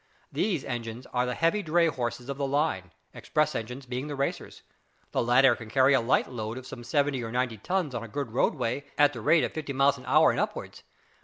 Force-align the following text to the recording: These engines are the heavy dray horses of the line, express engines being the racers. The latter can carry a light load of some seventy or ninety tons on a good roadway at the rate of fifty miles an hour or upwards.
These 0.31 0.65
engines 0.65 1.05
are 1.13 1.27
the 1.27 1.35
heavy 1.35 1.61
dray 1.61 1.85
horses 1.85 2.27
of 2.27 2.37
the 2.39 2.47
line, 2.47 2.91
express 3.13 3.53
engines 3.53 3.85
being 3.85 4.07
the 4.07 4.15
racers. 4.15 4.63
The 5.11 5.21
latter 5.21 5.55
can 5.55 5.69
carry 5.69 5.93
a 5.93 6.01
light 6.01 6.27
load 6.27 6.57
of 6.57 6.65
some 6.65 6.83
seventy 6.83 7.21
or 7.23 7.31
ninety 7.31 7.59
tons 7.59 7.93
on 7.93 8.03
a 8.03 8.07
good 8.07 8.31
roadway 8.31 8.85
at 8.97 9.13
the 9.13 9.21
rate 9.21 9.43
of 9.43 9.53
fifty 9.53 9.73
miles 9.73 9.99
an 9.99 10.05
hour 10.07 10.33
or 10.33 10.39
upwards. 10.39 10.81